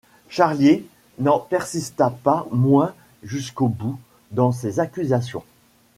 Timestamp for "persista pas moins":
1.37-2.95